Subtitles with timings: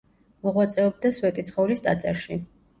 [0.47, 2.43] მოღვაწეობდა სვეტიცხოვლის ტაძარში.